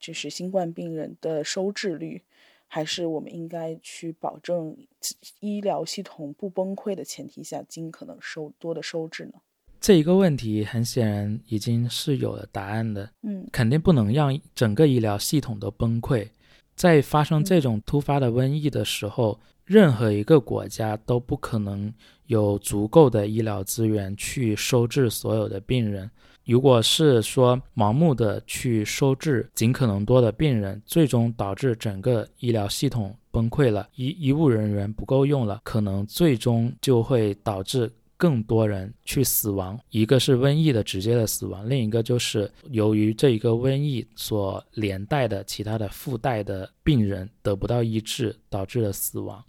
[0.00, 2.22] 就是新冠病人的收治率，
[2.66, 4.76] 还是我们应该去保证
[5.40, 9.34] 医疗系统不崩溃的前提下，尽可能收多的收治呢？
[9.80, 16.28] 这一个问题很显然已经是有了答案的，嗯，肯定不能让整个医疗系统都崩溃。
[16.74, 21.92] 在发生这种突发的瘟疫的时候，任何一个国家都不可能
[22.26, 26.10] 有足够的医疗资源去收治所有的病人。
[26.44, 37.90] 如果是说盲目的去收治尽可能多的病人，最终导致整个医疗系统崩溃了，医医务人员不够用了，可能最终就会导致。
[38.20, 49.42] 更多人去死亡，一个是瘟疫的直接的死亡，另一个就是由于这一个瘟疫所连带的其他的附带的病人得不到医治，导致了死亡。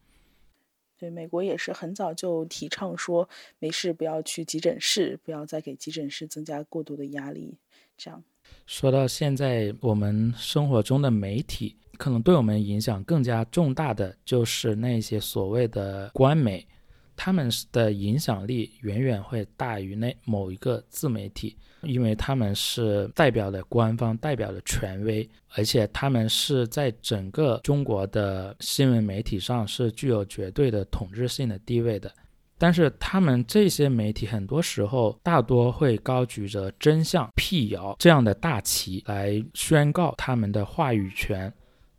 [1.02, 7.58] 对，美国也是很早就提倡说，没事不要去急诊室，不要再给急诊室增加过度的压力。
[7.98, 8.24] 这样
[8.68, 16.68] 说到现在，我们生活中的媒体可能对我们影响更加重大的，就是那些所谓的官媒。
[17.16, 32.12] 他们的影响力远远会大于那某一个自媒体，因为他们是代表的官方，代表的权威，而且他们是在整个中国的新闻媒体上是具有绝对的统治性的地位的。
[32.58, 41.52] 但是他们这些媒体很多时候大多会高举着真相、辟谣这样的大旗来宣告他们的话语权，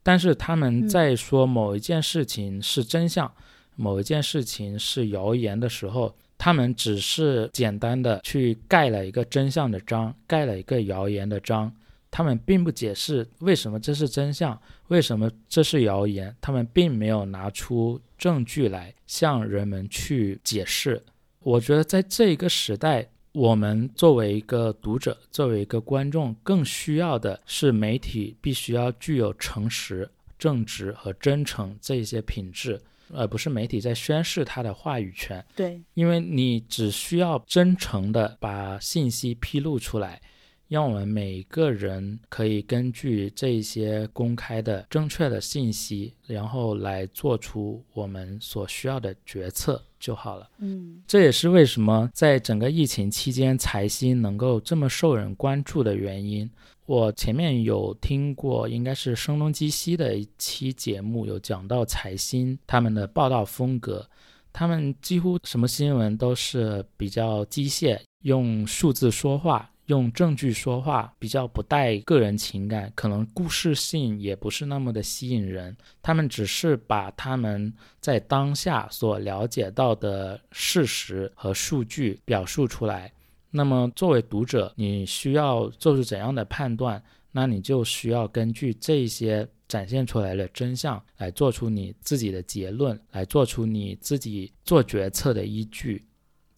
[0.04, 3.30] 但是他们在说某一件事情是真相。
[3.74, 11.72] 某一件事情是谣言的时候，他们只是简单的去盖了一个真相的章，盖了一个谣言的章，
[12.10, 21.00] 他们并不解释为什么这是真相，为什么这是谣言，他们并没有拿出证据来向人们去解释。
[21.44, 32.80] 我觉得在这一个时代，我们作为一个读者，作为一个观众，更需要的是媒体必须要具有诚实、正直和真诚这些品质。
[33.12, 35.44] 而不是媒体在宣示他的话语权。
[35.54, 40.20] 对，因为你只需要真诚的把信息披露出来，
[40.68, 50.48] 让我们每个人可以根据这些公开的正确的信息，然后来做出我们所需要的决策就好了。
[50.58, 56.50] 嗯，这也是为什么在整个疫情期间，财新能够这么受人关注的原因。
[56.86, 64.04] 我前面有听过，应该是声东击西的一期节目，有讲到财新他们的报道风格，
[64.52, 75.76] 他们几乎什么新闻都是比较机械，用数字说话，用证据说话，比较不带个人情感，可能故事性也不是那么的吸引人。
[76.02, 83.12] 他们只是把他们在当下所了解到的事实和数据表述出来。
[83.52, 87.00] 那么作为读者，你需要做出怎样的判断？
[87.30, 89.48] 那你就需要根据这些。
[89.68, 96.04] 展现出来的真相，来做出你自己的结论，来做出你自己做决策的依据。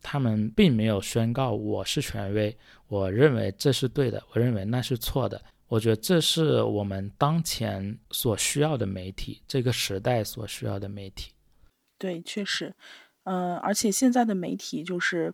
[0.03, 5.41] 他们并没有宣告我是权威，我认为这是对的，我认为那是错的。
[5.69, 11.31] 我觉得这是我们当前所需要的媒体，这个时代所需要的媒体。
[11.97, 12.75] 对，确实，
[13.23, 15.33] 嗯，而且现在的媒体就是，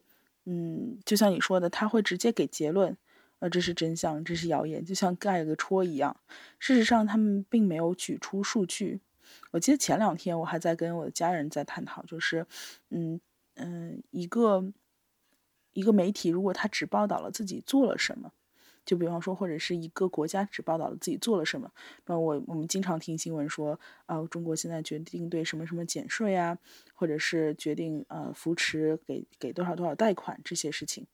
[0.50, 2.96] 嗯，就像你说的，他会直接给结论。
[3.38, 6.14] 呃，这是真相，这是谣言，就像盖了个戳一样。
[6.58, 9.00] 事实上，他们并没有举出数据。
[9.52, 12.44] 我记得前两天我还在跟我的家人在探讨，就是，
[12.90, 13.20] 嗯
[13.54, 14.72] 嗯，一个
[15.72, 18.32] 一个媒体如果他只报道了自己做了什么，
[18.90, 21.70] 就比方说，或者是一个国家只报道了自己做了什么，
[22.06, 26.58] 那我我们经常听新闻说，啊，中国现在决定对什么什么减税啊，
[26.94, 31.06] 或者是决定呃扶持给给多少多少贷款这些事情，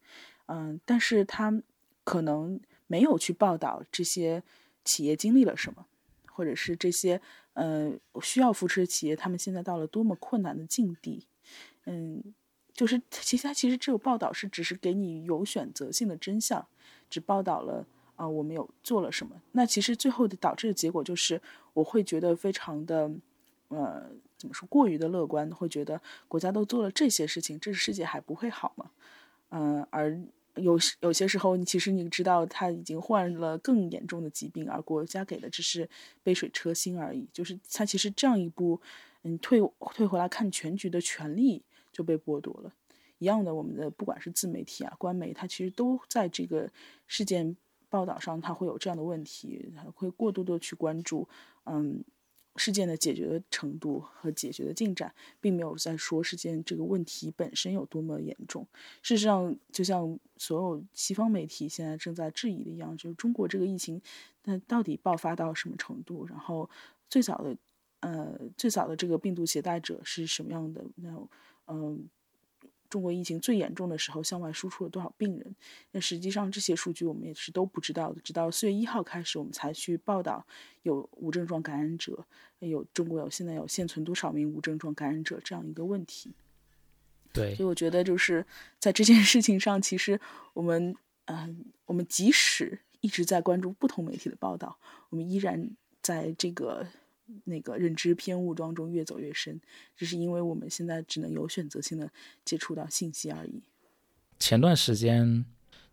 [0.46, 1.62] 嗯，但是他。
[2.08, 4.44] 可能没有去报道这些
[4.84, 5.86] 企业经历了什么，
[6.30, 7.20] 或者是这些
[7.54, 11.26] 呃需要扶持的企业，他们现在到了多么困难的境地。
[11.86, 12.22] 嗯，
[12.72, 16.68] 就是其实他其实只有报道是只是给你有选择性的真相，
[17.10, 17.86] 只报道了
[18.16, 19.40] 啊我们有做了什么。
[19.52, 21.40] 那其实最后的导致的结果就是，
[21.72, 23.10] 我会觉得非常的
[23.68, 28.90] 呃怎么说过于的乐观，会觉得国家都做了这些事情，这个世界还不会好吗？
[29.50, 30.18] 嗯，而。
[30.56, 35.86] 有有些时候，你其实你知道他已经患了更严重的疾病，而国家给的只是
[36.22, 37.28] 杯水车薪而已。
[37.30, 38.80] 就是他其实这样一步，
[39.24, 39.60] 嗯，退
[39.92, 42.72] 退回来看全局的权利就被剥夺了。
[43.18, 46.70] 一样的，我们的不管是自媒体啊、官媒，它其实都在这个
[47.06, 47.56] 事件
[47.88, 51.28] 报道上，它会有这样的问题，会过度的去关注，
[51.64, 52.04] 嗯。
[52.58, 58.66] 事件的解决程度和解决的进展，并没有在说事件这个问题本身有多么严重。
[59.02, 64.00] 事实上，就像所有西方媒体现在正在质疑的一样，就是中国这个疫情，
[64.44, 66.24] 那到底爆发到什么程度？
[66.24, 66.70] 然后
[67.10, 67.54] 最早的，
[68.00, 70.82] 呃，最早的这个病毒携带者是什么样的？
[70.94, 71.28] 那，
[71.66, 72.08] 嗯。
[72.88, 75.54] 中国疫情最严重的时候，向外输出了多少病人？
[75.92, 78.20] 那实际上这些数据我们也是都不知道的。
[78.20, 80.46] 直到四月一号开始，我们才去报道
[80.82, 82.24] 有无症状感染者，
[82.60, 86.32] 有中国有现在有现存多少名无症状感染者这样一个问题。
[87.32, 88.44] 对，所以我觉得就是
[88.78, 90.20] 在这件事情上，其实
[90.54, 90.94] 我们，
[91.26, 94.78] 嗯，我们即使一直在关注不同媒体的报道，
[95.10, 95.70] 我们依然
[96.00, 96.86] 在这个。
[97.44, 99.60] 那个认知偏误当中越走越深，
[99.96, 102.10] 只是因为我们现在只能有选择性的
[102.44, 103.62] 接触到信息而已。
[104.38, 105.44] 前段时间，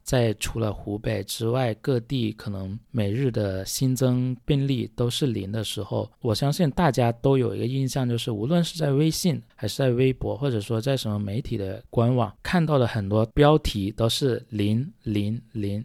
[0.03, 15.83] 在除了湖北之外，各地可能每日的新增病例都是零的时候，我相信大家都有一个印象，就是无论是在微信还是在微博，或者说在什么媒体的官网看到的很多标题都是零零零。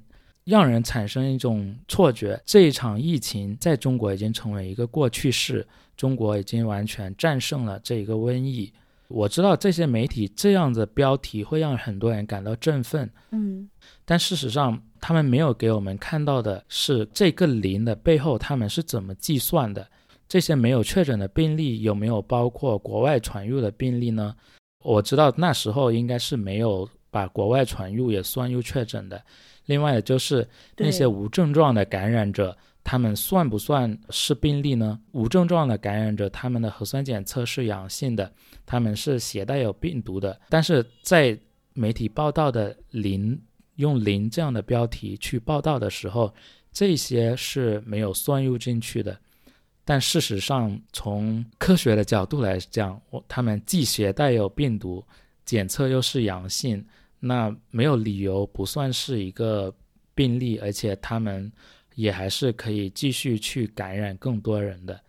[0.48, 8.72] 让人产生一种错觉，这一场疫情在中国已经成为一个过去式，中国已经完全战胜了这一个瘟疫。
[9.08, 13.68] 我知道这些媒体这样的标题会让很多人感到振奋，嗯，
[14.06, 19.86] 但事实上他们没有给我们看到的是这个零的背后他们是怎么计算的。
[20.26, 24.34] 这些没有确诊的病例有没有包括国外传入的病例呢？
[24.84, 29.22] 我知道那时候应该是没有把国外传入也算入确诊的。
[29.66, 34.98] 另外的就是那些无症状的感染者，他们算不算是病例呢？
[35.12, 38.32] 无症状的感染者，他们的核酸检测是阳性的，
[38.64, 40.40] 他们是携带有病毒的。
[40.48, 41.38] 但是在
[41.74, 43.38] 媒体报道的零
[43.76, 46.34] 用零这样的标题去报道的时候，
[46.72, 49.18] 这些是没有算入进去的。
[49.84, 55.04] 但事实上，从科学的角度来讲，我他们既携带有病毒，
[55.48, 56.84] 检测又是阳性。
[57.18, 59.74] 那没有理由不算是一个
[60.14, 61.50] 病例，而且他们
[61.94, 65.00] 也还是可以继续去感染更多人的。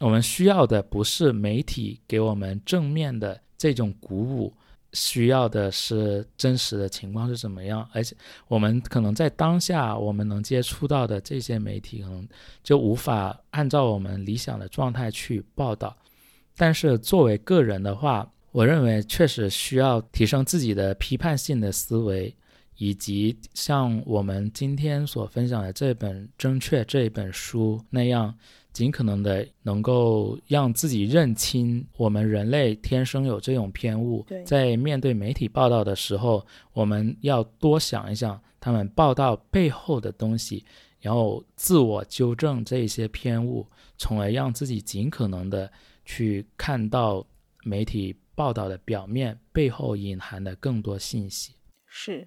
[0.00, 4.52] 我们需要的不是媒体给我们正面的这种鼓舞，
[4.94, 7.86] 需要的是真实的情况是怎么样。
[7.92, 8.16] 而且
[8.48, 12.26] 我们可能在当下我们能接触到的这些媒体，可能
[12.64, 15.94] 就无法按照我们理想的状态去报道。
[16.56, 22.34] 但是作为个人的话，我认为确实需要提升自己的批判性的思维，
[22.76, 28.34] 以及像我们今天所分享的这本《正确》这一本书那样，
[28.70, 34.26] 尽可能的能够让自己认清我们人类天生有这种偏误。
[34.44, 40.62] 在面对媒体报道的时候，我们要多想一想他们报道背后的东西，
[41.00, 45.72] 然后自我纠正这些偏误，从而让自己尽可能的
[46.04, 47.26] 去看到
[47.64, 51.54] 媒体报道的表面背后隐含的更多信息。
[51.86, 52.26] 是。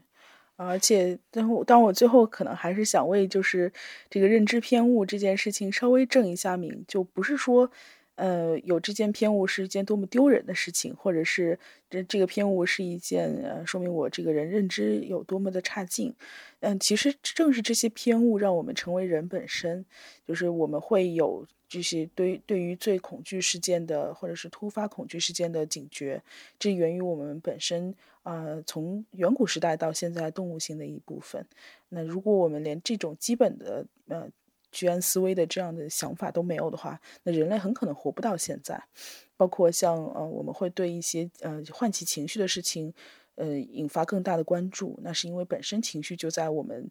[0.55, 3.69] 而且，当我当我最后可能还是想为就是
[4.09, 7.69] 这个认知偏误这件事情稍微正一下名，就不是说，
[8.15, 11.59] 呃，有这件偏误是一件多么丢人的事情，或者是
[11.89, 16.15] 这这个偏误是一件呃说明我这个人认知有多么的差劲。
[16.61, 19.85] 嗯，其实正是这些偏误让我们成为人本身，
[20.25, 21.45] 就是我们会有
[21.75, 26.21] 这些对对于最恐惧事件的或者是突发恐惧事件的警觉，
[26.57, 27.93] 这源于我们本身。
[28.25, 31.45] 呃，从远古时代到现在，动物性的一部分。
[31.89, 34.27] 那如果我们连这种基本的呃
[34.71, 38.83] 居安思危的这样的想法都没有的话，那人类很可能活不到现在。
[39.37, 42.91] 包括像呃，我们会对一些呃唤起情绪的事情，
[43.35, 44.99] 呃，引发更大的关注。
[45.03, 46.89] 那是因为本身情绪就在我们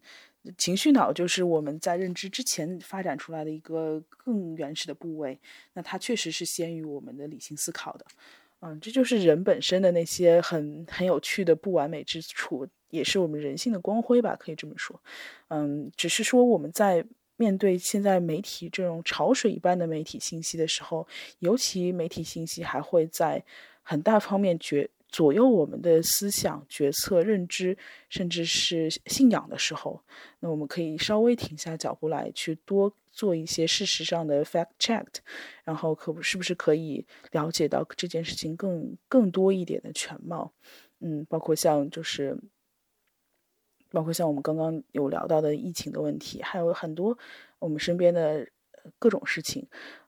[0.56, 5.38] 情绪脑，就是我们在认知之前发展出来的一个更原始的部位。
[5.72, 8.04] 那它确实是先于我们的理性思考的。
[8.60, 14.98] 嗯，这就是人本身的那些很很有趣的不完美之处，也是我们人性的光辉吧，可以这么说。
[15.48, 17.04] 嗯，只是说我们在
[17.36, 21.06] 面对现在媒体这种潮水一般的媒体信息的时候，
[21.40, 23.44] 尤其媒体信息还会在
[23.82, 30.02] 很大方面决左右我们的思想、决策、认知，甚至是信仰的时候，
[30.40, 32.92] 那我们可以稍微停下脚步来，去多。
[33.16, 35.06] 做一些事实上的 fact check，
[35.62, 40.52] 然后可不是不是可以了解到这件事情更更多一点的全貌，
[40.98, 42.36] 嗯，包括像就是，
[43.92, 47.16] 包括像我们刚刚有聊到的疫情的问题，还有很多
[47.60, 48.48] 我们身边的
[48.98, 49.64] 各种事情，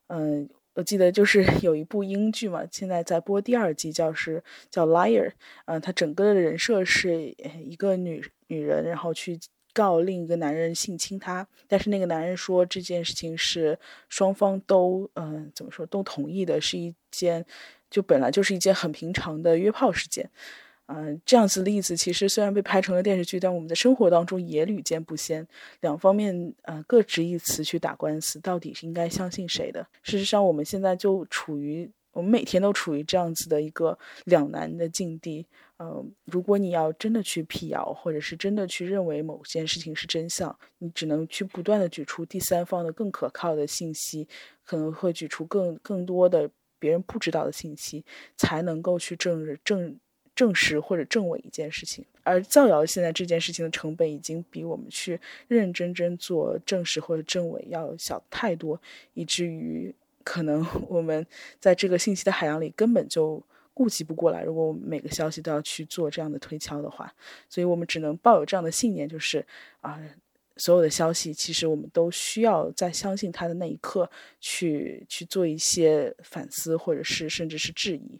[0.08, 5.32] 嗯，我记得就是 有一部英剧嘛，现在在播第二季，叫是叫 Liar，
[5.64, 9.40] 嗯，他整个的人设是一个女女人，然后去。
[9.76, 17.44] 告另一个男人性侵她，但是那个男人说这件事情是双方都嗯怎么说都同意的，是一件
[17.90, 20.30] 就本来就是一件很平常的约炮事件，
[20.86, 25.46] 嗯这样子例子其实虽然被拍成了电视剧，但我们的生活当中也屡见不鲜。
[25.80, 29.86] 两方面嗯各执一词去打官司，到底是应该相信谁的？
[30.02, 35.46] 事实上我们现在就处于我们每天都处于这样子的一个两难的境地。
[35.78, 44.26] 嗯，如果你要真的去辟谣，或者是真的去认为某件事情是真相，你只能去不断的举出第三方的更可靠的信息，
[44.64, 48.02] 可能会举出更更多的别人不知道的信息，
[48.38, 49.98] 才能够去证证
[50.36, 52.04] 证实或者证伪一件事情。
[52.22, 55.18] 而造谣现在这件事情的成本已经比我们去
[55.48, 58.80] 认认真真做证实或者证伪要小太多，
[59.14, 61.26] 以至于可能 我们
[61.58, 63.42] 在这个信息的海洋里根本就。
[63.78, 67.12] 顾及不过来，如果我们每个消息都要去做这样的推敲的话，
[67.46, 69.44] 所以我们只能抱有这样的信念，就是
[69.82, 70.00] 啊，
[70.56, 74.10] 所有的消息其实我们都需要在相信它的那一刻
[74.40, 78.18] 去去做一些反思，或者是甚至是质疑。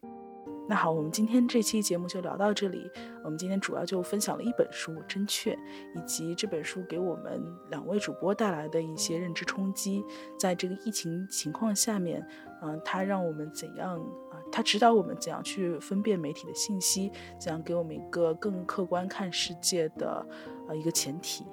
[0.69, 2.91] 那好，我们今天这期节目就聊到这里。
[3.23, 5.55] 我们今天主要就分享了一本书《真确》，
[5.95, 7.41] 以及这本书给我们
[7.71, 10.05] 两位主播带来的一些认知冲击。
[10.37, 12.27] 在这个疫情情况下面，
[12.63, 13.97] 嗯，它让我们怎样
[14.31, 14.43] 啊？
[14.51, 20.27] 它指导我们怎样去分辨媒体的信息，怎样给我们一个更客观看世界的
[20.67, 21.47] 呃一个前提。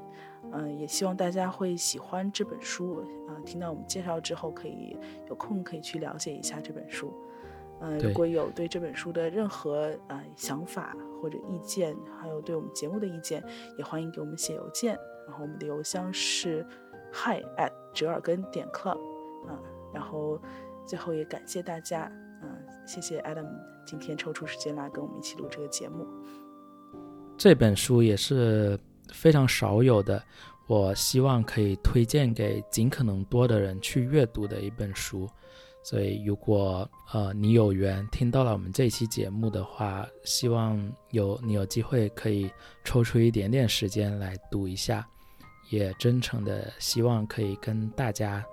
[0.52, 3.06] 嗯，也希望大家会喜欢这本书。
[3.28, 4.98] 啊，听到我们介绍之后，可以
[5.30, 7.14] 有空可以去了解一下这本书。
[7.84, 13.44] 呃，如果有对这本书的任何呃想法或者意见，还有对我们节目的意见，
[13.78, 14.98] 也欢迎给我们写邮件。
[15.28, 16.66] 然后我们的邮箱是
[17.12, 18.98] hi at 折耳根点 club。
[19.50, 19.60] 啊，
[19.94, 20.40] 然后
[20.86, 22.10] 最后也感谢大家，
[22.42, 22.50] 嗯，
[22.88, 23.50] 谢谢 Adam
[23.86, 26.08] 今天抽出时间来跟我们一起录这个节目。
[27.38, 28.80] 这本书也是
[29.10, 30.24] 非常少有的，
[30.68, 35.30] 我希望可以推荐给尽可能多的人去阅读的一本书。
[35.84, 42.50] 所以，如果呃你有缘听到了我们这期节目的话，希望有你有机会可以
[42.84, 45.06] 抽出一点点时间来读一下，
[45.70, 48.44] 也真诚的希望可以跟大家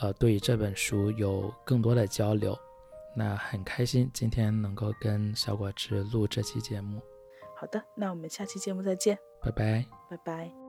[0.00, 2.58] 呃对这本书有更多的交流。
[3.14, 7.00] 那很开心今天能够跟小果汁录这期节目。
[7.54, 10.61] 好的，那我们下期节目再见，拜拜，拜拜。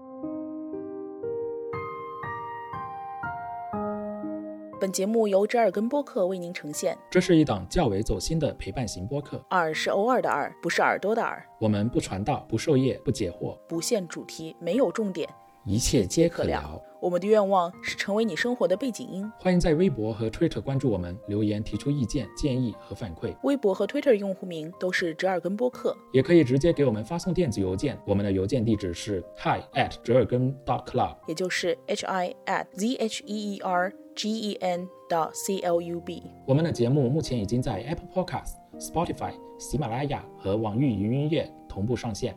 [4.84, 6.98] 本节目由折耳根播客为您呈现。
[7.10, 9.42] 这是一档较为走心的陪伴型播客。
[9.52, 11.42] 耳是偶尔的耳，不是耳朵的耳。
[11.58, 15.30] 我们不传道，不授业，不解惑，不限主题，没有重点，
[15.66, 16.82] 一切皆可聊。
[17.02, 19.30] 我们的愿望是成为你生活的背景音。
[19.38, 23.34] 欢迎在微博和 Twitter 关注我们，留言提出意见、建议和反馈。
[23.44, 33.94] 微博和 Twitter 用户名都是折耳根播客，也可以直接给我们发送电子邮件，我们的邮件地址是 hi at 折耳根 dot club，也就是 h i at z h e e r
[34.16, 36.24] g e n dot c l u b。
[36.46, 42.34] 我们的节目目前已经在 Apple Podcast、Spotify、喜马拉雅和网易云音乐同步上线，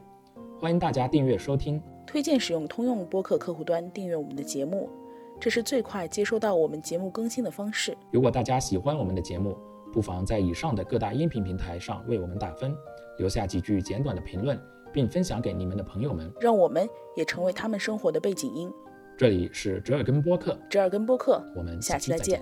[0.60, 1.82] 欢迎大家订阅收听。
[2.16, 4.88] 推荐使用通用播客客户端订阅我们的节目，
[5.38, 7.94] 这是最快接收到我们节目更新的方式。
[8.10, 9.54] 如果大家喜欢我们的节目，
[9.92, 12.74] 不妨在以上的各大音频平台上为我们打分，
[13.18, 14.58] 留下几句简短的评论，
[14.94, 16.88] 并分享给你们的朋友们，让我们
[17.18, 18.72] 也成为他们生活的背景音。
[19.18, 22.34] 这里是折耳根播客，折耳根播客，我们下期再见。